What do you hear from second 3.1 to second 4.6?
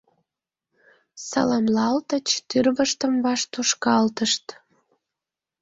ваш тушкалтышт.